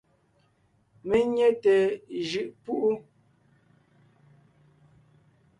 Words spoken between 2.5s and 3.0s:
púʼu.